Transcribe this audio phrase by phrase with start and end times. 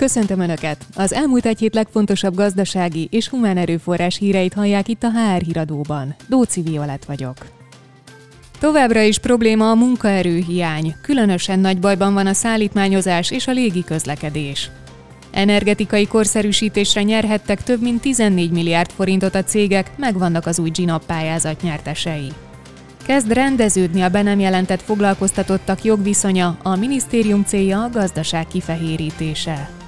[0.00, 0.86] Köszöntöm Önöket!
[0.94, 6.14] Az elmúlt egy hét legfontosabb gazdasági és humán erőforrás híreit hallják itt a HR híradóban.
[6.28, 7.36] Dóci Violet vagyok.
[8.58, 14.70] Továbbra is probléma a munkaerőhiány, különösen nagy bajban van a szállítmányozás és a légi közlekedés.
[15.30, 21.62] Energetikai korszerűsítésre nyerhettek több mint 14 milliárd forintot a cégek, megvannak az új GINAP pályázat
[21.62, 22.32] nyertesei.
[23.06, 29.79] Kezd rendeződni a be nem jelentett foglalkoztatottak jogviszonya, a minisztérium célja a gazdaság kifehérítése.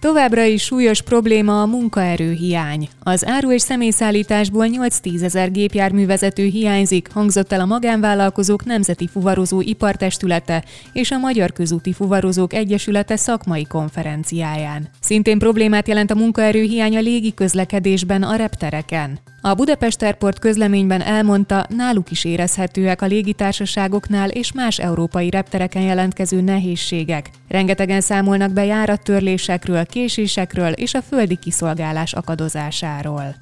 [0.00, 2.88] Továbbra is súlyos probléma a munkaerőhiány.
[3.02, 10.64] Az áru- és személyszállításból 8-10 ezer gépjárművezető hiányzik, hangzott el a magánvállalkozók Nemzeti Fuvarozó Ipartestülete
[10.92, 14.88] és a Magyar Közúti Fuvarozók Egyesülete szakmai konferenciáján.
[15.00, 19.18] Szintén problémát jelent a munkaerőhiány a légi közlekedésben a reptereken.
[19.40, 26.40] A Budapest Airport közleményben elmondta, náluk is érezhetőek a légitársaságoknál és más európai reptereken jelentkező
[26.40, 27.30] nehézségek.
[27.48, 33.34] Rengetegen számolnak be járattörlésekről, késésekről és a földi kiszolgálás akadozásáról.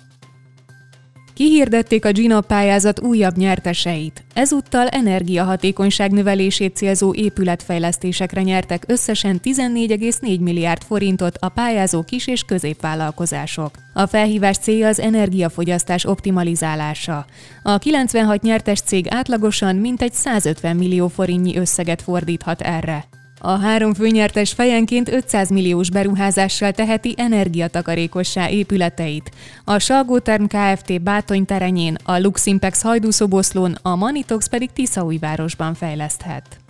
[1.36, 4.24] Kihirdették a Gina pályázat újabb nyerteseit.
[4.34, 13.70] Ezúttal energiahatékonyság növelését célzó épületfejlesztésekre nyertek összesen 14,4 milliárd forintot a pályázó kis- és középvállalkozások.
[13.94, 17.26] A felhívás célja az energiafogyasztás optimalizálása.
[17.62, 23.04] A 96 nyertes cég átlagosan mintegy 150 millió forintnyi összeget fordíthat erre.
[23.40, 29.30] A három főnyertes fejenként 500 milliós beruházással teheti energiatakarékossá épületeit.
[29.64, 31.02] A Salgóterm Kft.
[31.02, 36.65] Bátony terenyén, a Luximpex hajdúszoboszlón, a Manitox pedig Tiszaújvárosban fejleszthet.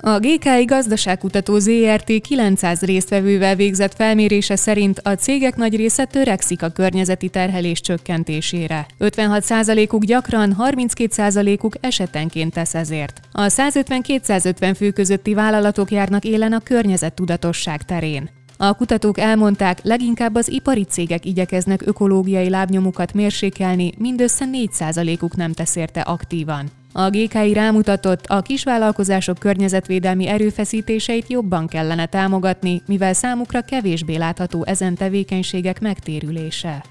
[0.00, 6.68] A GKI Gazdaságkutató ZRT 900 résztvevővel végzett felmérése szerint a cégek nagy része törekszik a
[6.68, 8.86] környezeti terhelés csökkentésére.
[9.00, 13.20] 56%-uk gyakran, 32%-uk esetenként tesz ezért.
[13.32, 18.37] A 150-250 fő közötti vállalatok járnak élen a környezettudatosság terén.
[18.60, 25.76] A kutatók elmondták, leginkább az ipari cégek igyekeznek ökológiai lábnyomukat mérsékelni, mindössze 4%-uk nem tesz
[25.76, 26.66] érte aktívan.
[26.92, 34.94] A GKI rámutatott, a kisvállalkozások környezetvédelmi erőfeszítéseit jobban kellene támogatni, mivel számukra kevésbé látható ezen
[34.94, 36.84] tevékenységek megtérülése.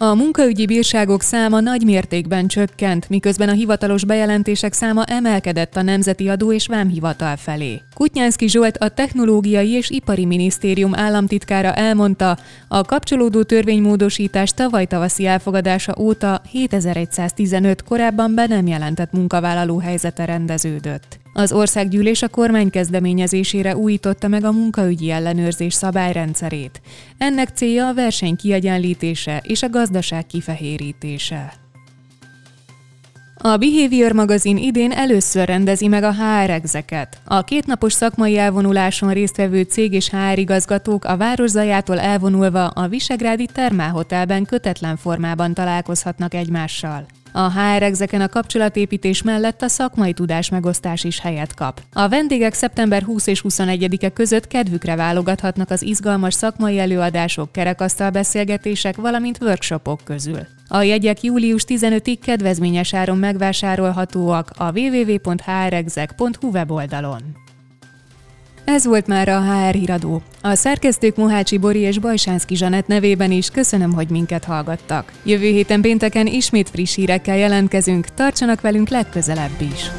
[0.00, 6.28] A munkaügyi bírságok száma nagy mértékben csökkent, miközben a hivatalos bejelentések száma emelkedett a Nemzeti
[6.28, 7.82] Adó és Vámhivatal felé.
[7.94, 12.38] Kutnyánszki Zsolt, a Technológiai és Ipari Minisztérium államtitkára elmondta,
[12.68, 21.18] a kapcsolódó törvénymódosítás tavaly tavaszi elfogadása óta 7115 korábban be nem jelentett munkavállaló helyzete rendeződött.
[21.32, 26.80] Az országgyűlés a kormány kezdeményezésére újította meg a munkaügyi ellenőrzés szabályrendszerét.
[27.18, 31.52] Ennek célja a verseny kiegyenlítése és a gazdaság kifehérítése.
[33.40, 37.20] A Behavior magazin idén először rendezi meg a HR exeket.
[37.24, 43.46] A kétnapos szakmai elvonuláson résztvevő cég és HR igazgatók a város zajától elvonulva a Visegrádi
[43.52, 47.06] Termálhotelben kötetlen formában találkozhatnak egymással.
[47.32, 51.80] A HR exeken a kapcsolatépítés mellett a szakmai tudás megosztás is helyet kap.
[51.92, 58.96] A vendégek szeptember 20 és 21-e között kedvükre válogathatnak az izgalmas szakmai előadások, kerekasztal beszélgetések,
[58.96, 60.40] valamint workshopok közül.
[60.68, 67.47] A jegyek július 15-ig kedvezményes áron megvásárolhatóak a www.hrexek.hu weboldalon.
[68.74, 70.22] Ez volt már a HR híradó.
[70.42, 75.12] A szerkesztők Mohácsi Bori és Bajsánszki Zsanett nevében is köszönöm, hogy minket hallgattak.
[75.22, 79.90] Jövő héten pénteken ismét friss hírekkel jelentkezünk, tartsanak velünk legközelebb is.